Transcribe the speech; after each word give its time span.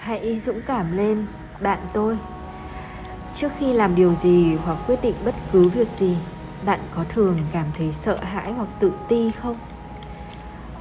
hãy 0.00 0.38
dũng 0.38 0.60
cảm 0.66 0.96
lên, 0.96 1.26
bạn 1.60 1.78
tôi. 1.92 2.18
Trước 3.34 3.52
khi 3.58 3.72
làm 3.72 3.96
điều 3.96 4.14
gì 4.14 4.54
hoặc 4.54 4.78
quyết 4.86 5.02
định 5.02 5.14
bất 5.24 5.34
cứ 5.52 5.68
việc 5.68 5.88
gì, 5.90 6.16
bạn 6.64 6.80
có 6.94 7.04
thường 7.08 7.38
cảm 7.52 7.66
thấy 7.78 7.92
sợ 7.92 8.16
hãi 8.16 8.52
hoặc 8.52 8.68
tự 8.80 8.92
ti 9.08 9.30
không? 9.42 9.56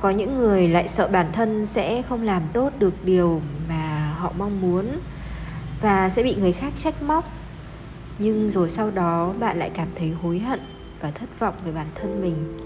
Có 0.01 0.09
những 0.09 0.37
người 0.37 0.67
lại 0.67 0.87
sợ 0.87 1.07
bản 1.07 1.27
thân 1.33 1.65
sẽ 1.65 2.01
không 2.01 2.23
làm 2.23 2.41
tốt 2.53 2.73
được 2.79 2.93
điều 3.03 3.41
mà 3.69 4.13
họ 4.17 4.31
mong 4.37 4.61
muốn 4.61 4.85
và 5.81 6.09
sẽ 6.09 6.23
bị 6.23 6.35
người 6.35 6.53
khác 6.53 6.73
trách 6.77 7.01
móc. 7.01 7.25
Nhưng 8.19 8.51
rồi 8.51 8.69
sau 8.69 8.91
đó, 8.91 9.33
bạn 9.39 9.59
lại 9.59 9.71
cảm 9.73 9.87
thấy 9.95 10.11
hối 10.21 10.39
hận 10.39 10.59
và 11.01 11.11
thất 11.11 11.39
vọng 11.39 11.53
về 11.65 11.71
bản 11.71 11.87
thân 11.95 12.21
mình. 12.21 12.57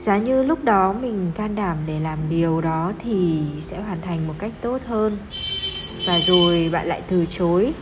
Giá 0.00 0.18
như 0.18 0.42
lúc 0.42 0.64
đó 0.64 0.92
mình 0.92 1.32
can 1.34 1.54
đảm 1.54 1.76
để 1.86 2.00
làm 2.00 2.18
điều 2.30 2.60
đó 2.60 2.92
thì 2.98 3.42
sẽ 3.60 3.80
hoàn 3.80 4.00
thành 4.00 4.28
một 4.28 4.34
cách 4.38 4.52
tốt 4.60 4.78
hơn 4.86 5.18
và 6.08 6.20
rồi 6.20 6.68
bạn 6.72 6.86
lại 6.86 7.02
từ 7.08 7.26
chối. 7.30 7.72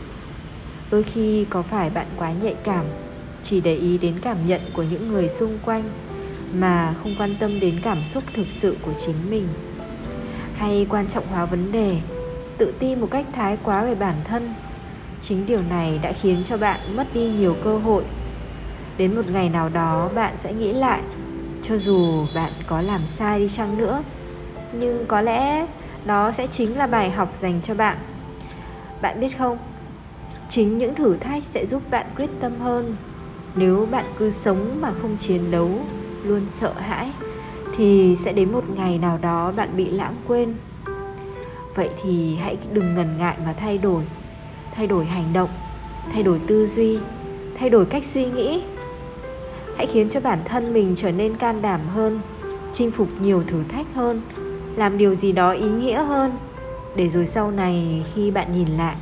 Đôi 0.91 1.03
khi 1.03 1.45
có 1.49 1.61
phải 1.61 1.89
bạn 1.89 2.05
quá 2.17 2.31
nhạy 2.31 2.55
cảm, 2.63 2.85
chỉ 3.43 3.61
để 3.61 3.75
ý 3.75 3.97
đến 3.97 4.19
cảm 4.21 4.37
nhận 4.47 4.61
của 4.73 4.83
những 4.83 5.07
người 5.07 5.29
xung 5.29 5.57
quanh, 5.65 5.83
mà 6.53 6.95
không 7.03 7.15
quan 7.17 7.35
tâm 7.39 7.59
đến 7.59 7.79
cảm 7.83 7.97
xúc 8.03 8.23
thực 8.33 8.47
sự 8.49 8.77
của 8.81 8.91
chính 9.05 9.15
mình. 9.29 9.47
Hay 10.55 10.87
quan 10.89 11.07
trọng 11.07 11.27
hóa 11.27 11.45
vấn 11.45 11.71
đề, 11.71 11.97
tự 12.57 12.73
ti 12.79 12.95
một 12.95 13.07
cách 13.11 13.25
thái 13.33 13.57
quá 13.63 13.83
về 13.83 13.95
bản 13.95 14.15
thân. 14.23 14.53
Chính 15.21 15.45
điều 15.45 15.61
này 15.61 15.99
đã 16.01 16.11
khiến 16.11 16.43
cho 16.45 16.57
bạn 16.57 16.95
mất 16.95 17.07
đi 17.13 17.29
nhiều 17.29 17.55
cơ 17.63 17.77
hội. 17.77 18.03
Đến 18.97 19.15
một 19.15 19.29
ngày 19.29 19.49
nào 19.49 19.69
đó 19.69 20.09
bạn 20.15 20.33
sẽ 20.37 20.53
nghĩ 20.53 20.73
lại, 20.73 21.01
cho 21.63 21.77
dù 21.77 22.25
bạn 22.35 22.51
có 22.67 22.81
làm 22.81 23.05
sai 23.05 23.39
đi 23.39 23.49
chăng 23.49 23.77
nữa, 23.77 24.03
nhưng 24.73 25.05
có 25.07 25.21
lẽ 25.21 25.67
đó 26.05 26.31
sẽ 26.31 26.47
chính 26.47 26.77
là 26.77 26.87
bài 26.87 27.11
học 27.11 27.33
dành 27.37 27.61
cho 27.63 27.73
bạn 27.73 27.97
bạn 29.01 29.19
biết 29.19 29.37
không? 29.37 29.57
Chính 30.49 30.77
những 30.77 30.95
thử 30.95 31.17
thách 31.17 31.43
sẽ 31.43 31.65
giúp 31.65 31.81
bạn 31.89 32.05
quyết 32.15 32.29
tâm 32.39 32.59
hơn. 32.59 32.95
Nếu 33.55 33.87
bạn 33.91 34.05
cứ 34.17 34.29
sống 34.29 34.81
mà 34.81 34.91
không 35.01 35.17
chiến 35.17 35.51
đấu, 35.51 35.69
luôn 36.23 36.41
sợ 36.47 36.73
hãi, 36.73 37.11
thì 37.77 38.15
sẽ 38.15 38.33
đến 38.33 38.51
một 38.51 38.63
ngày 38.75 38.97
nào 38.97 39.19
đó 39.21 39.51
bạn 39.55 39.69
bị 39.77 39.89
lãng 39.89 40.15
quên. 40.27 40.55
Vậy 41.75 41.89
thì 42.03 42.35
hãy 42.35 42.57
đừng 42.73 42.95
ngần 42.95 43.17
ngại 43.17 43.37
mà 43.45 43.53
thay 43.53 43.77
đổi. 43.77 44.03
Thay 44.75 44.87
đổi 44.87 45.05
hành 45.05 45.33
động, 45.33 45.49
thay 46.13 46.23
đổi 46.23 46.39
tư 46.47 46.67
duy, 46.67 46.97
thay 47.59 47.69
đổi 47.69 47.85
cách 47.85 48.05
suy 48.05 48.25
nghĩ. 48.25 48.63
Hãy 49.77 49.85
khiến 49.85 50.09
cho 50.09 50.19
bản 50.19 50.39
thân 50.45 50.73
mình 50.73 50.93
trở 50.97 51.11
nên 51.11 51.35
can 51.35 51.61
đảm 51.61 51.81
hơn, 51.93 52.19
chinh 52.73 52.91
phục 52.91 53.07
nhiều 53.21 53.43
thử 53.47 53.63
thách 53.69 53.85
hơn, 53.93 54.21
làm 54.75 54.97
điều 54.97 55.15
gì 55.15 55.31
đó 55.31 55.51
ý 55.51 55.65
nghĩa 55.67 56.03
hơn 56.03 56.31
để 56.97 57.09
rồi 57.09 57.27
sau 57.27 57.51
này 57.51 58.05
khi 58.15 58.31
bạn 58.31 58.53
nhìn 58.53 58.67
lại, 58.67 58.95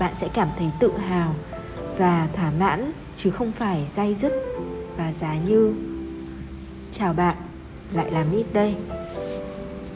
bạn 0.00 0.14
sẽ 0.16 0.28
cảm 0.34 0.48
thấy 0.58 0.70
tự 0.80 0.92
hào 0.98 1.34
và 1.98 2.28
thỏa 2.32 2.50
mãn, 2.50 2.92
chứ 3.16 3.30
không 3.30 3.52
phải 3.52 3.86
day 3.86 4.14
dứt 4.14 4.32
và 4.96 5.12
giá 5.12 5.34
như, 5.34 5.74
chào 6.92 7.12
bạn, 7.12 7.36
lại 7.92 8.10
làm 8.10 8.32
ít 8.32 8.44
đây 8.52 8.74